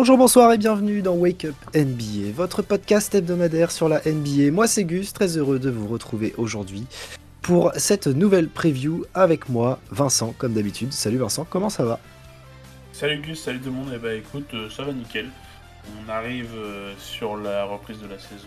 [0.00, 4.52] Bonjour, bonsoir et bienvenue dans Wake Up NBA, votre podcast hebdomadaire sur la NBA.
[4.52, 6.86] Moi c'est Gus, très heureux de vous retrouver aujourd'hui
[7.42, 10.92] pour cette nouvelle preview avec moi, Vincent, comme d'habitude.
[10.92, 11.98] Salut Vincent, comment ça va?
[12.92, 13.90] Salut Gus, salut tout le monde.
[13.92, 15.30] Eh ben écoute, euh, ça va nickel.
[16.06, 18.46] On arrive euh, sur la reprise de la saison.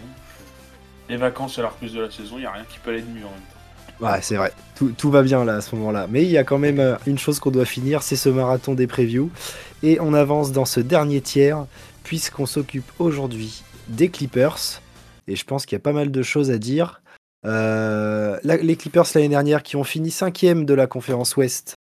[1.09, 3.01] Les vacances et la reprise de la saison, il n'y a rien qui peut aller
[3.01, 3.60] de mieux en même temps.
[4.01, 4.51] Ouais, c'est vrai.
[4.97, 6.07] Tout, va bien là à ce moment-là.
[6.09, 8.73] Mais il y a quand même euh, une chose qu'on doit finir, c'est ce marathon
[8.73, 9.29] des previews.
[9.83, 11.67] Et on avance dans ce dernier tiers,
[12.03, 14.81] puisqu'on s'occupe aujourd'hui des Clippers.
[15.27, 17.03] Et je pense qu'il y a pas mal de choses à dire.
[17.45, 21.75] Euh, les Clippers l'année dernière qui ont fini cinquième de la conférence Ouest.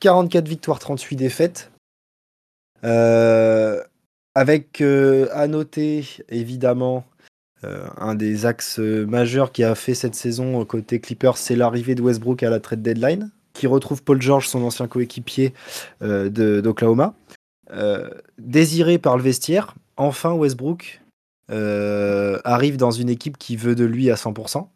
[0.00, 1.72] 44 victoires, 38 défaites.
[2.84, 3.82] Euh,
[4.36, 7.04] avec à noter évidemment
[7.98, 11.94] un des axes euh, majeurs qui a fait cette saison euh, côté Clippers, c'est l'arrivée
[11.94, 15.52] de Westbrook à la trade deadline, qui retrouve Paul George, son ancien coéquipier
[16.02, 16.28] euh,
[16.60, 17.14] d'Oklahoma.
[17.72, 21.00] Euh, désiré par le vestiaire, enfin Westbrook
[21.50, 24.66] euh, arrive dans une équipe qui veut de lui à 100%.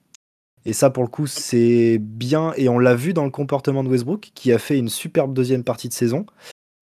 [0.65, 2.53] Et ça, pour le coup, c'est bien.
[2.57, 5.65] Et on l'a vu dans le comportement de Westbrook, qui a fait une superbe deuxième
[5.65, 6.27] partie de saison.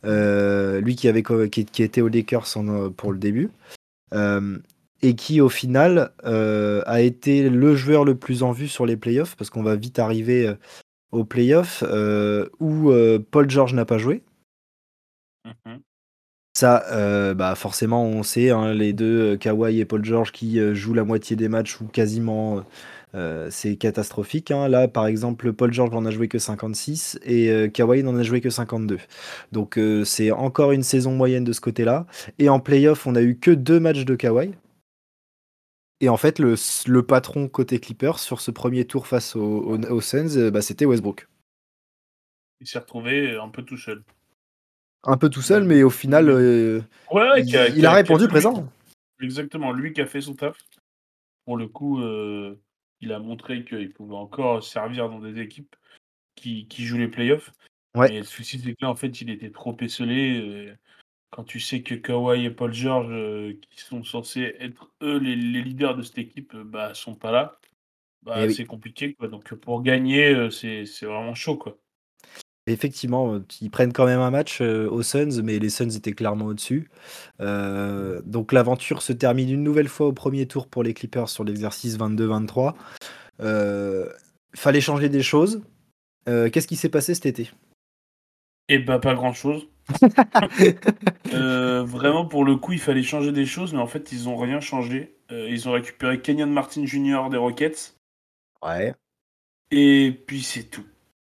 [0.04, 3.50] Euh, lui qui, avait, qui, était aux Lakers euh, pour le début.
[4.14, 4.58] Euh,
[5.06, 8.96] et qui, au final, euh, a été le joueur le plus en vue sur les
[8.96, 10.54] playoffs, parce qu'on va vite arriver euh,
[11.12, 14.24] aux playoffs euh, où euh, Paul George n'a pas joué.
[15.44, 15.80] Mhm.
[16.58, 21.04] Ça, bah forcément, on sait, hein, les deux, Kawhi et Paul George, qui jouent la
[21.04, 22.64] moitié des matchs ou quasiment,
[23.50, 24.50] c'est catastrophique.
[24.50, 24.66] hein.
[24.66, 28.40] Là, par exemple, Paul George n'en a joué que 56 et Kawhi n'en a joué
[28.40, 28.98] que 52.
[29.52, 32.06] Donc, c'est encore une saison moyenne de ce côté-là.
[32.38, 34.52] Et en playoff, on a eu que deux matchs de Kawhi.
[36.00, 36.54] Et en fait, le,
[36.86, 41.26] le patron côté Clippers sur ce premier tour face aux, Suns, euh, bah, c'était Westbrook.
[42.60, 44.02] Il s'est retrouvé un peu tout seul.
[45.04, 46.80] Un peu tout seul, mais au final, euh,
[47.10, 48.68] Ouais, ouais, il, a- il répondu présent.
[49.20, 50.58] Exactement, lui qui a fait son taf.
[51.44, 52.58] Pour le coup, euh,
[53.00, 55.76] il a montré qu'il pouvait encore servir dans des équipes
[56.34, 57.52] qui, qui jouent les playoffs.
[57.94, 58.10] Ouais.
[58.10, 60.40] Mais le souci, c'est que là, en fait, il était trop esselé.
[60.40, 60.74] euh,
[61.30, 65.36] Quand tu sais que Kawhi et Paul George, euh, qui sont censés être eux les,
[65.36, 67.58] les leaders de cette équipe, euh, bah, sont pas là,
[68.22, 68.54] bah, Eh oui.
[68.54, 69.14] c'est compliqué.
[69.14, 69.28] Quoi.
[69.28, 71.56] Donc pour gagner, euh, c'est vraiment chaud.
[71.56, 71.76] Quoi.
[72.68, 76.90] Effectivement, ils prennent quand même un match aux Suns, mais les Suns étaient clairement au-dessus.
[77.40, 81.44] Euh, donc l'aventure se termine une nouvelle fois au premier tour pour les Clippers sur
[81.44, 82.74] l'exercice 22-23.
[83.40, 84.10] Euh,
[84.52, 85.62] fallait changer des choses.
[86.28, 87.52] Euh, Qu'est-ce qui s'est passé cet été?
[88.68, 89.68] Et bah pas grand chose.
[91.32, 94.36] Euh, vraiment pour le coup il fallait changer des choses mais en fait ils ont
[94.36, 95.16] rien changé.
[95.32, 97.28] Euh, ils ont récupéré Kenyon Martin Jr.
[97.30, 97.96] des Rockets
[98.62, 98.94] Ouais.
[99.70, 100.84] et puis c'est tout.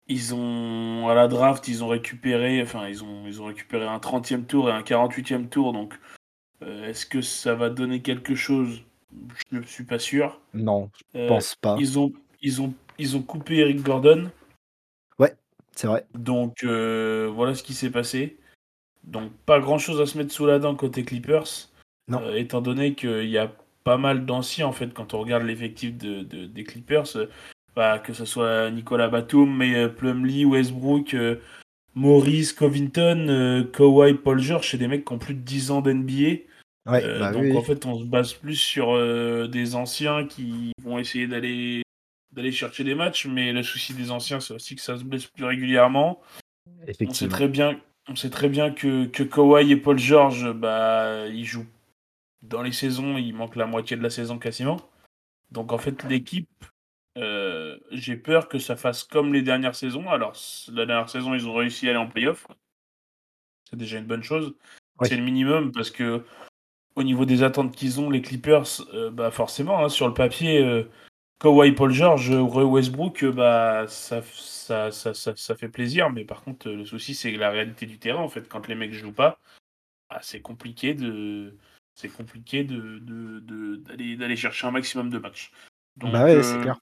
[0.07, 3.99] Ils ont à la draft ils ont récupéré enfin ils ont ils ont récupéré un
[3.99, 5.97] 30e tour et un 48e tour donc
[6.63, 8.81] euh, est-ce que ça va donner quelque chose?
[9.51, 10.41] Je ne suis pas sûr.
[10.53, 11.75] Non, je Euh, pense pas.
[11.79, 12.11] ils ont
[12.41, 14.29] ils ont ils ont coupé Eric Gordon
[15.77, 16.05] C'est vrai.
[16.15, 18.37] Donc euh, voilà ce qui s'est passé.
[19.03, 21.69] Donc pas grand chose à se mettre sous la dent côté Clippers.
[22.07, 22.21] Non.
[22.23, 25.95] Euh, étant donné qu'il y a pas mal d'anciens en fait quand on regarde l'effectif
[25.95, 27.27] de, de- des Clippers, euh,
[27.75, 31.15] bah, que ce soit Nicolas Batum, mais Plumlee, Westbrook,
[31.93, 36.41] Maurice, Covington, Kawhi, Paul George, c'est des mecs qui ont plus de 10 ans d'NBA.
[36.89, 38.97] Ouais, bah donc oui, en fait on se base plus sur
[39.47, 41.83] des anciens qui vont essayer d'aller
[42.37, 45.25] d'aller chercher des matchs, mais le souci des anciens c'est aussi que ça se blesse
[45.25, 46.21] plus régulièrement.
[47.01, 51.27] On sait très bien, on sait très bien que, que Kawhi et Paul George, bah,
[51.27, 51.65] ils jouent
[52.43, 54.77] dans les saisons, il manque la moitié de la saison quasiment.
[55.51, 56.47] Donc en fait, l'équipe,
[57.17, 60.07] euh, j'ai peur que ça fasse comme les dernières saisons.
[60.09, 60.33] Alors,
[60.71, 62.45] la dernière saison, ils ont réussi à aller en playoff.
[63.69, 64.53] C'est déjà une bonne chose.
[64.99, 65.07] Oui.
[65.07, 66.23] C'est le minimum parce que
[66.95, 70.61] au niveau des attentes qu'ils ont, les Clippers, euh, bah forcément, hein, sur le papier,
[70.61, 70.83] euh,
[71.39, 76.09] Kawhi, Paul George, Westbrook, euh, bah ça, ça, ça, ça, fait plaisir.
[76.09, 78.21] Mais par contre, euh, le souci, c'est la réalité du terrain.
[78.21, 79.39] En fait, quand les mecs jouent pas,
[80.09, 81.55] bah, c'est compliqué de,
[81.93, 85.51] c'est compliqué de, de, de- d'aller, d'aller chercher un maximum de matchs.
[85.97, 86.79] Donc, Bah ouais, euh, c'est clair.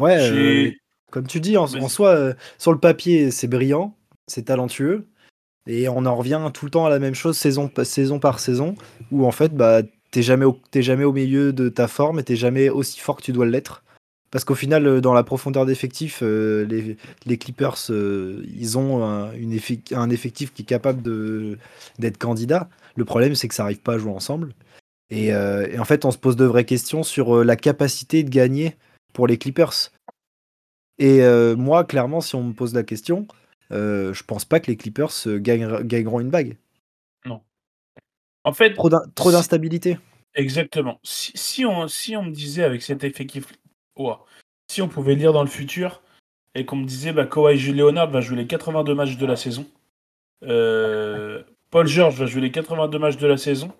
[0.00, 0.78] Ouais, euh, j'ai-
[1.10, 3.96] comme tu dis, en, soi, euh, sur le papier, c'est brillant,
[4.26, 5.08] c'est talentueux,
[5.66, 8.74] et on en revient tout le temps à la même chose saison, saison par saison,
[9.10, 9.82] où en fait, bah,
[10.18, 13.22] t'es jamais, au- jamais au milieu de ta forme et t'es jamais aussi fort que
[13.22, 13.84] tu dois l'être.
[14.32, 16.66] Parce qu'au final, euh, dans la profondeur d'effectif, euh,
[17.24, 21.02] les, Clippers, euh, ils ont un, effectif qui est capable
[22.00, 22.68] d'être candidat.
[22.96, 24.54] Le problème, c'est que ça n'arrive pas à jouer ensemble.
[25.10, 28.76] Et, en fait, on se pose de vraies questions sur la capacité de gagner
[29.14, 29.92] pour les Clippers.
[30.98, 31.22] Et
[31.56, 33.26] moi, clairement, si on me pose la question,
[33.70, 36.56] je pense pas que les Clippers gagneront une bague.
[38.48, 38.74] En fait,
[39.14, 39.98] Trop d'instabilité.
[40.34, 40.98] exactement.
[41.02, 43.52] Si, si on, si on me disait avec cet effectif,
[43.96, 44.24] Ouah.
[44.70, 46.00] si on pouvait lire dans le futur
[46.54, 49.66] et qu'on me disait bah, Kawhi Leonard va jouer les 82 matchs de la saison,
[50.44, 53.70] euh, Paul George va jouer les 82 matchs de la saison,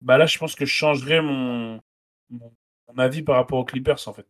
[0.00, 1.80] bah là je pense que je changerais mon,
[2.30, 2.52] mon,
[2.88, 4.26] mon avis par rapport aux Clippers en fait.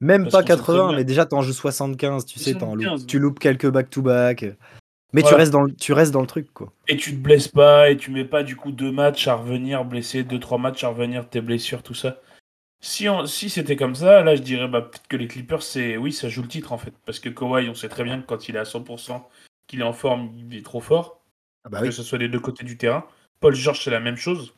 [0.00, 2.52] Même Parce pas qu'on sait très 80, bien- mais déjà t'en joues 75, tu sais,
[2.54, 4.46] t'en 75, loupes- tu loupes quelques back-to-back.
[5.12, 6.72] Mais tu, restes dans le, tu restes dans le truc, quoi.
[6.86, 9.84] Et tu te blesses pas et tu mets pas du coup deux matchs à revenir
[9.84, 12.20] blessé, deux trois matchs à revenir tes blessures, tout ça.
[12.80, 15.96] Si, on, si c'était comme ça, là je dirais bah, peut-être que les Clippers, c'est
[15.96, 16.92] oui, ça joue le titre en fait.
[17.06, 19.22] Parce que Kawhi, on sait très bien que quand il est à 100%,
[19.66, 21.24] qu'il est en forme, il est trop fort.
[21.64, 23.04] Ah bah que ce soit des deux côtés du terrain.
[23.40, 24.54] Paul George, c'est la même chose.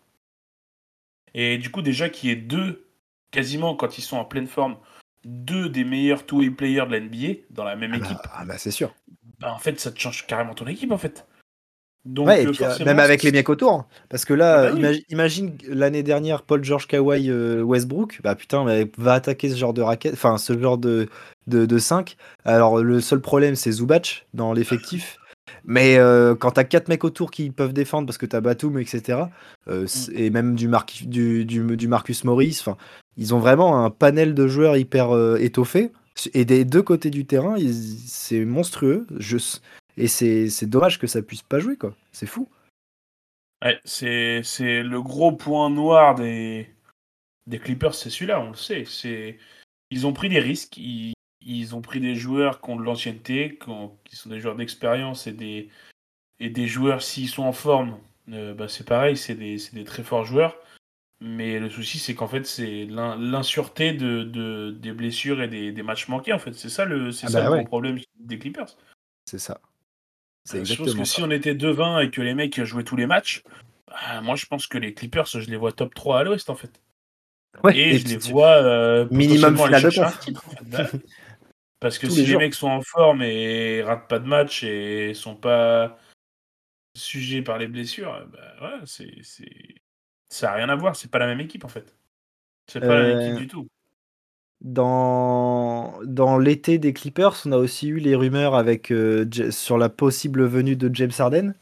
[1.32, 2.88] Et du coup, déjà qu'il y ait deux,
[3.31, 4.76] quasiment quand ils sont en pleine forme,
[5.25, 8.44] deux des meilleurs two-way players de la NBA dans la même Ah équipe, bah, ah
[8.44, 8.94] bah, c'est sûr.
[9.40, 11.26] Bah, en fait, ça te change carrément ton équipe en fait.
[12.06, 13.87] Donc, ouais, et euh, puis, euh, même avec les mecs autour.
[14.08, 18.64] Parce que là, Ah bah imagine l'année dernière, Paul George Kawhi euh, Westbrook, bah putain,
[18.96, 21.08] va attaquer ce genre de raquette, enfin ce genre de,
[21.46, 22.16] de, de 5.
[22.46, 25.19] Alors le seul problème, c'est Zubac dans l'effectif.
[25.64, 29.19] Mais euh, quand t'as quatre mecs autour qui peuvent défendre parce que t'as Batum, etc.,
[29.69, 32.64] euh, c- et même du, Mar- du, du, du Marcus Morris,
[33.19, 35.93] ils ont vraiment un panel de joueurs hyper étoffé.
[36.34, 37.56] Et des deux côtés du terrain,
[38.06, 39.06] c'est monstrueux.
[39.96, 41.94] Et c'est dommage que ça puisse pas jouer, quoi.
[42.12, 42.49] C'est fou.
[43.62, 44.43] Ouais, c'est
[44.82, 46.70] le gros point noir des,
[47.46, 49.38] des Clippers, c'est celui-là, on le sait.
[49.90, 53.69] Ils ont pris des risques, ils, ont pris des joueurs qui ont de l'ancienneté, qui,
[53.69, 55.69] ont- qui sont des joueurs d'expérience et des,
[56.38, 57.99] et des joueurs, s'ils sont en forme,
[58.31, 60.56] euh, bah, c'est pareil, c'est des, c'est des très forts joueurs.
[61.20, 65.70] Mais le souci, c'est qu'en fait, c'est l'in- l'insureté de, de, des blessures et des,
[65.70, 66.55] des matchs manqués, en fait.
[66.55, 67.58] C'est ça le, c'est Ah ça bah le ouais.
[67.58, 68.76] gros problème des Clippers.
[69.26, 69.61] C'est ça.
[70.44, 71.26] C'est Euh, je pense exactement que si ça.
[71.26, 73.43] on était 2-20 et que les mecs jouaient tous les matchs,
[73.87, 76.55] bah, moi je pense que les Clippers, je les vois top 3 à l'ouest en
[76.55, 76.81] fait.
[77.62, 79.90] Ouais, et, et je les vois euh, Minimum finale de
[80.20, 80.64] titre, en fait.
[80.70, 80.87] Bah,
[81.81, 84.62] Parce que Tous si les les, mecs sont en forme et ratent pas de match
[84.64, 85.99] et sont pas
[86.96, 88.26] sujets par les blessures,
[88.61, 89.75] bah, c'est, c'est...
[90.31, 91.94] ça n'a rien à voir, c'est pas la même équipe en fait.
[92.67, 93.67] C'est pas la même Euh, équipe du tout.
[94.62, 99.88] Dans, dans l'été des Clippers, on a aussi eu les rumeurs avec, euh, sur la
[99.88, 101.55] possible venue de James Harden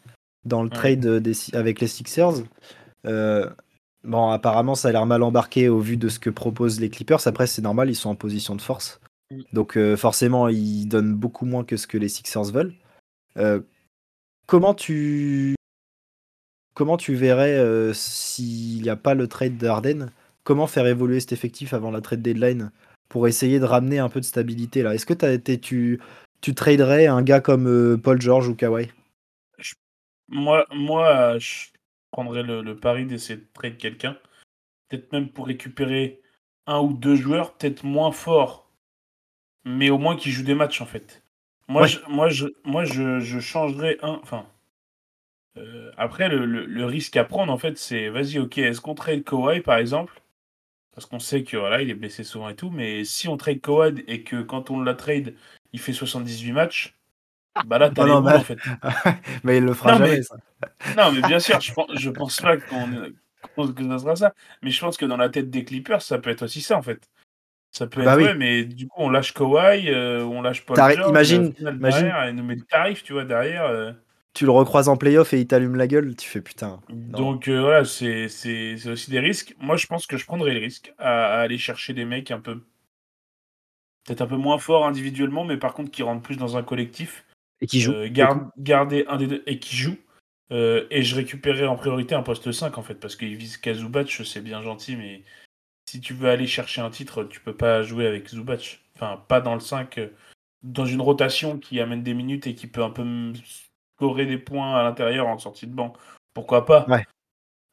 [0.45, 0.75] dans le Ouais.
[0.75, 2.43] trade des, avec les Sixers.
[3.07, 3.49] Euh,
[4.03, 7.25] bon, apparemment, ça a l'air mal embarqué au vu de ce que proposent les Clippers.
[7.27, 9.01] Après, c'est normal, ils sont en position de force.
[9.31, 9.43] Mm.
[9.53, 12.75] Donc, euh, forcément, ils donnent beaucoup moins que ce que les Sixers veulent.
[13.37, 13.61] Euh,
[14.47, 15.55] comment tu.
[16.79, 20.13] Comment tu verrais euh, s'il n'y a pas le trade de Harden
[20.45, 22.71] Comment faire évoluer cet effectif avant la trade deadline
[23.09, 24.95] pour essayer de ramener un peu de stabilité là?
[24.95, 25.99] Est-ce que été, tu,
[26.41, 28.93] tu traderais un gars comme euh, Paul George ou Kawhi?
[30.29, 31.65] Moi, moi je
[32.13, 34.17] prendrais le, le pari d'essayer de trade quelqu'un.
[34.89, 36.21] Peut-être même pour récupérer
[36.69, 38.71] un ou deux joueurs, peut-être moins forts,
[39.65, 41.25] mais au moins qui jouent des matchs en fait.
[41.67, 41.89] Moi, Ouais.
[41.89, 44.21] je, moi, je, moi je, je changerais un.
[44.23, 44.47] Enfin.
[45.59, 48.95] Euh, après, le, le- le risque à prendre en fait, c'est vas-y, ok, est-ce qu'on
[48.95, 50.21] trade Kawhi par exemple?
[50.95, 53.61] Parce qu'on sait que voilà, il est blessé souvent et tout, mais si on trade
[53.61, 55.35] Kawhi et que quand on la trade,
[55.73, 56.95] il fait 78 matchs,
[57.67, 58.59] bah là, t'as Non, les non, mais- en fait.
[59.45, 60.37] Mais il le fera Non, jamais mais- ça.
[60.97, 62.89] Non, mais bien sûr, je pense, je pense pas qu'on
[63.73, 64.35] que ça sera ça.
[64.63, 66.83] Mais je pense que dans la tête des Clippers, ça peut être aussi ça, en
[66.83, 67.09] fait.
[67.71, 68.39] Ça peut Ah bah être, oui.
[68.39, 72.45] mais du coup, on lâche Kawhi, euh, on lâche George, imagine- imagine- derrière, et nous
[72.45, 73.65] met le tarif, tu vois, derrière.
[73.65, 73.93] euh.
[74.35, 76.81] Tu le recroises en playoff et il t'allume la gueule, tu fais putain.
[76.89, 79.55] Donc euh, voilà, c'est c'est- c'est aussi des risques.
[79.59, 82.39] Moi, je pense que je prendrais le risque à, à aller chercher des mecs un
[82.41, 82.61] peu...
[84.05, 87.25] Peut-être un peu moins forts individuellement, mais par contre qui rentrent plus dans un collectif.
[87.61, 87.93] Et qui joue.
[87.93, 89.97] Euh, gar- garder un des deux et qui joue.
[90.51, 93.75] Euh, et je récupérerai en priorité un poste 5 en fait, parce qu'il vise qu'à
[93.75, 95.23] Zubac, c'est bien gentil, mais
[95.91, 98.81] si tu veux aller chercher un titre, tu peux pas jouer avec Zubac.
[98.95, 100.09] Enfin, pas dans le 5, euh,
[100.63, 103.05] dans une rotation qui amène des minutes et qui peut un peu
[103.99, 105.93] scorer des points à l'intérieur en sortie de banc.
[106.35, 107.05] Pourquoi pas Ouais.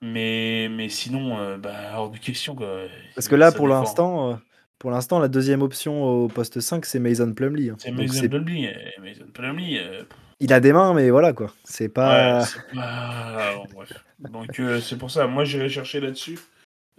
[0.01, 2.55] mais, mais sinon, euh, bah, hors de question.
[2.55, 2.82] Quoi.
[3.13, 4.36] Parce que là, Ça pour l'instant, euh,
[4.79, 7.70] pour l'instant, la deuxième option au poste 5, c'est Mason Plumlee.
[7.70, 7.75] hein.
[7.77, 8.67] C'est Donc Mason Plumlee.
[8.67, 10.03] euh, Mason Plumlee, euh,
[10.39, 11.53] Il a des mains, mais voilà quoi.
[11.63, 12.39] C'est pas.
[12.39, 13.55] Ouais, c'est pas...
[13.55, 14.05] bon, bref.
[14.20, 16.39] Donc euh, c'est pour ça, moi j'irai chercher là-dessus.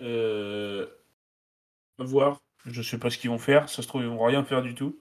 [0.01, 0.87] Euh...
[1.99, 2.41] Voir.
[2.67, 3.69] Je sais pas ce qu'ils vont faire.
[3.69, 4.99] Ça se trouve, ils vont rien faire du tout.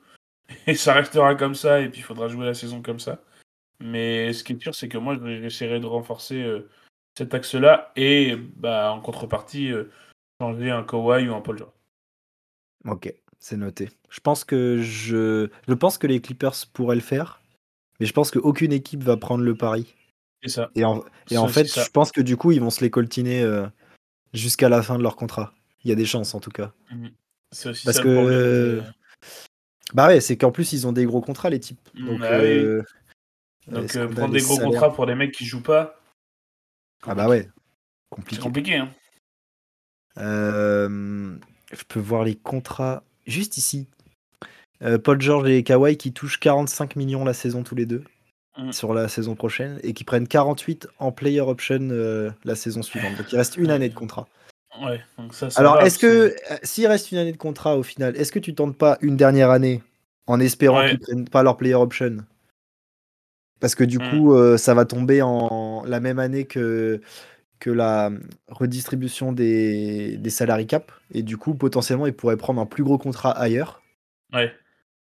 [0.67, 3.20] Et ça restera comme ça, et puis il faudra jouer la saison comme ça.
[3.79, 6.70] Mais ce qui est sûr, c'est que moi j'essaierai de renforcer euh,
[7.17, 9.91] cet axe-là et bah, en contrepartie, euh,
[10.41, 11.72] changer un Kawhi ou un Paul George.
[12.86, 13.89] Ok, c'est noté.
[14.10, 17.41] Je pense que je, je pense que les Clippers pourraient le faire,
[18.00, 19.96] Mais je pense qu'aucune équipe va prendre le pari.
[20.44, 20.70] C'est ça.
[20.75, 23.41] Et en, et en fait, je pense que du coup, ils vont se les coltiner
[23.41, 23.65] euh,
[24.34, 25.53] jusqu'à la fin de leur contrat.
[25.84, 26.74] Il y a des chances en tout cas.
[27.51, 28.82] C'est aussi Parce ça que-
[29.94, 31.79] Bah ouais, c'est qu'en plus, ils ont des gros contrats, les types.
[31.94, 32.67] Mm, Donc, bah oui.
[33.69, 36.00] Euh, Donc euh, prendre des gros salaires contrats pour des mecs qui jouent pas,
[37.03, 38.41] Ah bah ouais, c'est compliqué.
[38.41, 38.75] compliqué.
[38.77, 38.89] Hein.
[40.17, 41.38] Euh,
[41.74, 43.88] je peux voir les contrats juste ici.
[44.81, 48.03] Euh, Paul George et Kawhi qui touchent 45 millions la saison tous les deux
[48.57, 48.72] Mm.
[48.72, 51.89] sur la saison prochaine et qui prennent 48 en player option
[52.45, 53.17] la saison suivante.
[53.17, 54.29] Donc il reste une année de contrat.
[54.81, 58.15] Ouais, donc ça, ça Alors est-ce que s'il reste une année de contrat au final,
[58.15, 59.84] est-ce que tu tentes pas une dernière année
[60.27, 60.91] en espérant Ouais.
[60.91, 62.19] qu'ils prennent pas leur player option?
[63.60, 64.10] Parce que du Mm.
[64.10, 67.02] coup euh, ça va tomber en la même année que
[67.60, 68.12] que la
[68.50, 72.98] redistribution des, des salary cap et du coup potentiellement ils pourraient prendre un plus gros
[72.98, 73.82] contrat ailleurs.
[74.34, 74.52] Ouais.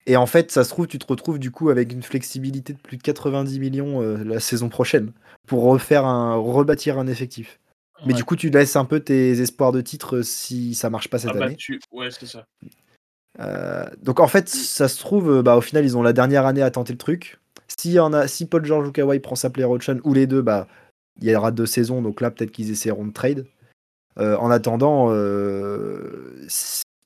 [0.07, 2.79] Et en fait, ça se trouve, tu te retrouves du coup avec une flexibilité de
[2.79, 5.11] plus de 90 millions euh, la saison prochaine
[5.47, 7.59] pour refaire un, rebâtir un effectif.
[8.07, 11.07] Mais du coup, tu laisses un peu tes espoirs de titre euh, si ça marche
[11.07, 11.55] pas cette Ah bah, année.
[11.55, 12.45] tu- Ouais, c'est ça.
[13.39, 16.63] Euh, donc en fait, ça se trouve, bah, au final, ils ont la dernière année
[16.63, 17.37] à tenter le truc.
[17.79, 20.41] Si, en a, si Paul George ou Kawhi prend sa player option ou les deux,
[20.41, 20.67] bah,
[21.21, 22.01] il y aura deux saisons.
[22.01, 23.47] Donc là, peut-être qu'ils essaieront de trade.
[24.17, 26.45] Euh, en attendant, euh,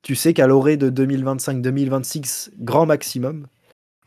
[0.01, 3.47] tu sais qu'à l'orée de 2025-2026, grand maximum,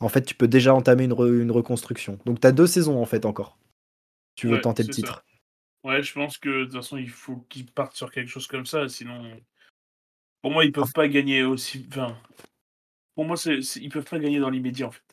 [0.01, 2.19] en fait, tu peux déjà entamer une, re- une reconstruction.
[2.27, 3.57] Donc tu as deux saisons en fait encore.
[4.35, 4.95] Tu veux Ouais, tenter le ça.
[4.95, 5.25] titre.
[5.85, 8.67] Ouais, je pense que de toute façon, il faut qu'ils partent sur quelque chose comme
[8.67, 9.23] ça, sinon.
[10.43, 11.87] Pour moi, ils peuvent pas gagner aussi.
[11.89, 12.17] Enfin,
[13.15, 15.08] pour moi, c'est- ils peuvent pas gagner dans l'immédiat, en fait.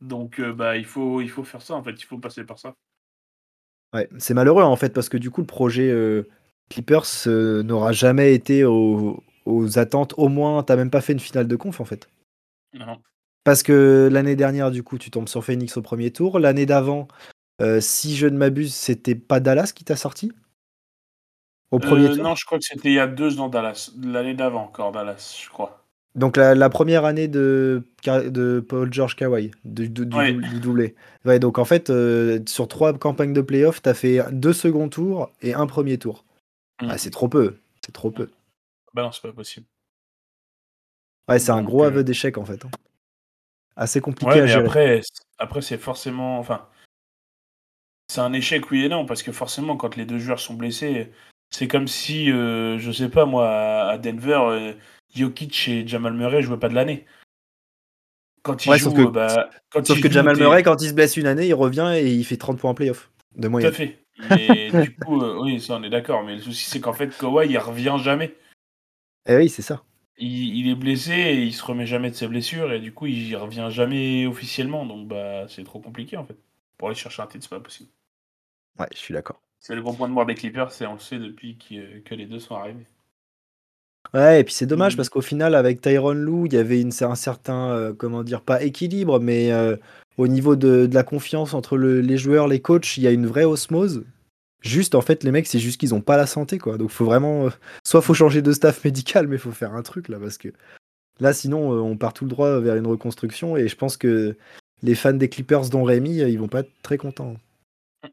[0.00, 1.92] Donc, euh, bah, il faut, il faut faire ça, en fait.
[1.92, 2.74] Il faut passer par ça.
[3.92, 6.24] Ouais, c'est malheureux en fait parce que du coup le projet euh,
[6.68, 10.14] Clippers euh, n'aura jamais été au- aux attentes.
[10.16, 12.08] Au moins, t'as même pas fait une finale de conf en fait.
[12.72, 13.02] Non.
[13.44, 16.38] Parce que l'année dernière, du coup, tu tombes sur Phoenix au premier tour.
[16.38, 17.08] L'année d'avant,
[17.80, 20.32] si je ne m'abuse, c'était pas Dallas qui t'a sorti
[21.70, 22.24] Au premier tour?
[22.24, 23.90] non, je crois que c'était il y a deux ans Dallas.
[24.02, 25.83] L'année d'avant encore, Dallas, je crois.
[26.14, 27.82] Donc la, la première année de,
[28.68, 30.32] Paul George Kawhi, du, du, du Ouais.
[30.32, 30.94] dou- du doublé.
[31.24, 35.32] Ouais, donc en fait, euh, sur trois campagnes de playoff, t'as fait deux second tours
[35.42, 36.24] et un premier tour.
[36.80, 36.86] Mm.
[36.90, 37.56] Ah, c'est trop peu.
[37.84, 38.30] C'est trop peu.
[38.94, 39.66] Bah non, c'est pas possible.
[41.28, 42.64] Ouais, c'est un gros euh, aveu d'échec en fait.
[42.64, 42.70] hein.
[43.76, 44.64] Assez compliqué Ouais, à gérer.
[44.66, 46.38] après, c'est- après c'est forcément.
[46.38, 46.68] Enfin,
[48.08, 51.10] c'est un échec, oui et non, parce que forcément, quand les deux joueurs sont blessés,
[51.50, 54.74] c'est comme si, euh, je sais pas moi, à à Denver, euh,
[55.14, 57.04] Jokic et Jamal Murray jouaient pas de l'année.
[58.42, 60.88] Quand Ouais, jouent, sauf que- euh, bah, quand Sauf que jouent, Jamal Murray, quand il
[60.88, 63.10] se blesse une année, il revient et il fait 30 points en playoff.
[63.36, 63.72] De Tout à moyenne.
[63.72, 64.04] fait.
[64.30, 66.22] Mais du coup, euh, oui, ça on est d'accord.
[66.24, 68.34] Mais le souci, c'est qu'en fait, Kawhi, il revient jamais.
[69.26, 69.82] Eh oui, c'est ça.
[70.18, 73.06] Il, il est blessé et il se remet jamais de ses blessures et du coup,
[73.06, 74.86] il revient jamais officiellement.
[74.86, 76.36] Donc, bah, c'est trop compliqué en fait.
[76.78, 77.88] Pour aller chercher un titre, c'est pas possible.
[78.78, 79.40] Ouais, je suis d'accord.
[79.58, 82.14] C'est le gros point de mort des Clippers, c'est on le sait depuis que, que
[82.14, 82.84] les deux sont arrivés.
[84.14, 84.96] Ouais, et puis c'est dommage Mhm.
[84.98, 88.42] parce qu'au final, avec Tyron Lou, il y avait une, un certain, euh, comment dire,
[88.42, 89.76] pas équilibre, mais euh,
[90.18, 93.10] au niveau de, de la confiance entre le- les joueurs, les coachs, il y a
[93.10, 94.04] une vraie osmose.
[94.62, 96.78] Juste, en fait, les mecs, c'est juste qu'ils ont pas la santé, quoi.
[96.78, 97.46] Donc, faut vraiment.
[97.46, 97.50] euh,
[97.84, 100.48] soit faut changer de staff médical, mais faut faire un truc, là, parce que
[101.18, 104.36] là, sinon, euh, on part tout le droit vers une reconstruction, et je pense que
[104.84, 107.34] les fans des Clippers, dont Rémi, ils vont pas être très contents.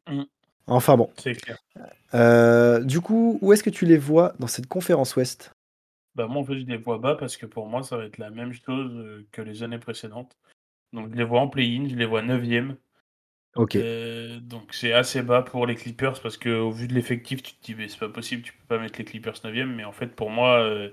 [0.10, 0.26] Mhm.
[0.66, 1.10] Enfin bon.
[1.18, 1.58] C'est clair.
[2.86, 5.52] Du coup, où est-ce que tu les vois dans cette conférence Ouest?
[6.16, 8.18] Bah, moi, en fait, je les vois bas parce que pour moi, ça va être
[8.18, 10.38] la même chose euh, que les années précédentes.
[10.94, 12.76] Donc, je les vois en play-in, je les vois 9ème.
[13.56, 13.76] Ok.
[13.78, 17.64] Euh, donc, c'est assez bas pour les Clippers parce qu'au vu de l'effectif, tu te
[17.64, 19.74] dis, mais c'est pas possible, tu peux pas mettre les Clippers 9ème.
[19.74, 20.90] Mais en fait, pour moi, euh,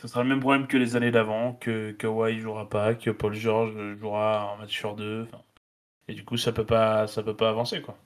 [0.00, 3.34] ce sera le même problème que les années d'avant, que Kawhi jouera pas, que Paul
[3.34, 5.26] George jouera un match sur deux.
[6.06, 7.98] Et du coup, ça peut pas, ça peut pas avancer, quoi.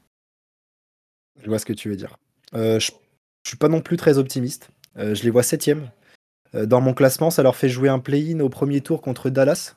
[1.43, 2.17] Je vois ce que tu veux dire.
[2.55, 4.71] Je, je suis pas non plus très optimiste.
[4.97, 5.91] Je les vois septième.
[6.57, 9.77] Euh, dans mon classement, ça leur fait jouer un play-in au premier tour contre Dallas.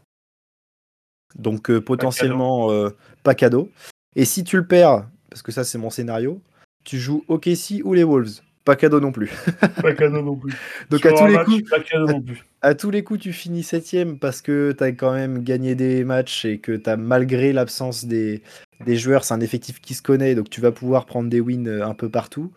[1.35, 2.89] Donc euh, potentiellement euh,
[3.23, 3.69] pas cadeau.
[4.15, 6.41] Et si tu le perds, parce que ça c'est mon scénario,
[6.83, 8.41] tu joues OKC ou les Wolves.
[8.65, 9.31] Pas cadeau non plus.
[9.81, 10.53] Pas cadeau non plus.
[10.89, 12.43] Donc Sur à tous les match, coups, Pas cadeau non plus.
[12.61, 16.03] à tous les coups, tu finis septième parce que tu as quand même gagné des
[16.03, 18.41] matchs et que tu as malgré l'absence des,
[18.85, 21.81] des joueurs, c'est un effectif qui se connaît, donc tu vas pouvoir prendre des wins
[21.81, 22.51] un peu partout.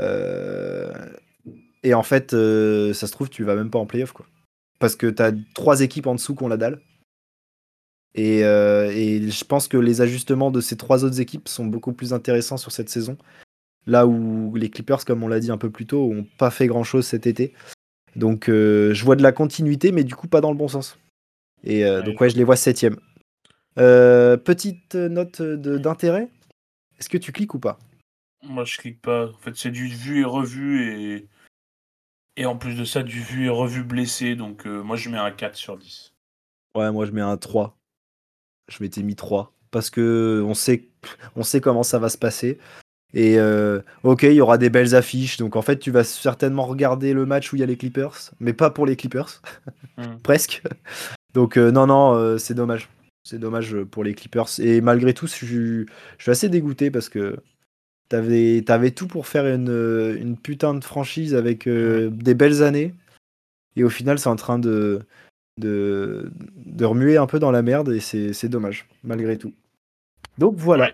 [0.00, 0.92] Euh,
[1.82, 4.26] Et en fait, euh, ça se trouve, tu vas même pas en playoff, quoi.
[4.78, 6.80] Parce que tu as trois équipes en dessous qui ont la dalle.
[8.14, 11.92] Et, euh, et je pense que les ajustements de ces trois autres équipes sont beaucoup
[11.92, 13.16] plus intéressants sur cette saison.
[13.86, 16.66] Là où les Clippers, comme on l'a dit un peu plus tôt, ont pas fait
[16.66, 17.52] grand chose cet été.
[18.14, 20.98] Donc euh, je vois de la continuité, mais du coup pas dans le bon sens.
[21.64, 22.96] Et Ouais, donc ouais, je les vois septième.
[23.76, 26.28] Petite note d'intérêt.
[26.98, 27.78] Est-ce que tu cliques ou pas?
[28.44, 29.28] Moi, je clique pas.
[29.28, 31.28] En fait, c'est du vu et revu et
[32.36, 34.36] et en plus de ça, du vu et revu blessé.
[34.36, 36.14] Donc, euh, moi, je mets un 4 sur 10.
[36.74, 37.76] Ouais, moi, je mets un 3.
[38.68, 40.88] Je m'étais mis 3 parce que on sait,
[41.36, 42.58] on sait comment ça va se passer.
[43.14, 45.36] Et euh, ok, il y aura des belles affiches.
[45.36, 48.30] Donc en fait, tu vas certainement regarder le match où il y a les Clippers,
[48.40, 49.42] mais pas pour les Clippers,
[49.98, 50.16] hmm.
[50.22, 50.62] presque.
[51.34, 52.88] Donc euh, non, non, c'est dommage.
[53.24, 54.48] C'est dommage pour les Clippers.
[54.58, 55.86] Et malgré tout, je,
[56.18, 57.36] suis assez dégoûté parce que
[58.12, 62.94] t'avais avais tout pour faire une, une putain de franchise avec des belles années.
[63.74, 65.00] Et au final, c'est en train de,
[65.58, 69.52] de, de, remuer un peu dans la merde et c'est dommage, malgré tout.
[70.38, 70.92] Donc voilà.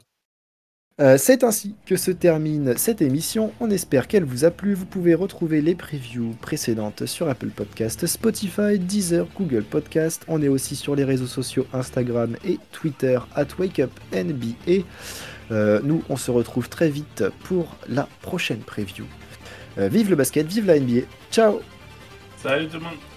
[1.01, 3.53] Euh, c'est ainsi que se termine cette émission.
[3.61, 4.75] On espère qu'elle vous a plu.
[4.75, 10.25] Vous pouvez retrouver les previews précédentes sur Apple Podcast, Spotify, Deezer, Google Podcast.
[10.27, 14.85] On est aussi sur les réseaux sociaux Instagram et Twitter at WakeUpNBA.
[15.51, 19.05] Euh, nous, on se retrouve très vite pour la prochaine preview.
[19.79, 21.07] Euh, vive le basket, vive la NBA.
[21.31, 21.61] Ciao
[22.37, 23.08] Salut tout le monde